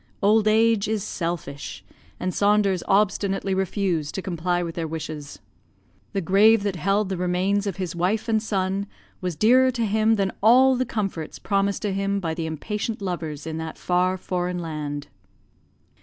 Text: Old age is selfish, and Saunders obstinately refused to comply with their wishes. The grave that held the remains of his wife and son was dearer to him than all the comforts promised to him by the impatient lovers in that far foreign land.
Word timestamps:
Old 0.23 0.47
age 0.47 0.87
is 0.87 1.03
selfish, 1.03 1.83
and 2.19 2.33
Saunders 2.33 2.81
obstinately 2.87 3.53
refused 3.53 4.15
to 4.15 4.21
comply 4.23 4.63
with 4.63 4.73
their 4.73 4.87
wishes. 4.87 5.37
The 6.13 6.21
grave 6.21 6.63
that 6.63 6.75
held 6.75 7.07
the 7.09 7.17
remains 7.17 7.67
of 7.67 7.75
his 7.75 7.95
wife 7.95 8.27
and 8.27 8.41
son 8.41 8.87
was 9.21 9.35
dearer 9.35 9.69
to 9.69 9.85
him 9.85 10.15
than 10.15 10.33
all 10.41 10.75
the 10.75 10.87
comforts 10.87 11.37
promised 11.37 11.83
to 11.83 11.93
him 11.93 12.19
by 12.19 12.33
the 12.33 12.47
impatient 12.47 12.99
lovers 12.99 13.45
in 13.45 13.57
that 13.57 13.77
far 13.77 14.17
foreign 14.17 14.57
land. 14.57 15.07